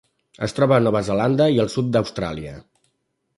[0.45, 2.57] Es troba a Nova Zelanda i al sud d'Austràlia.